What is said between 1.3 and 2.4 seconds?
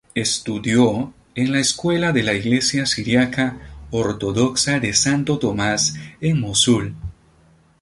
en la Escuela de la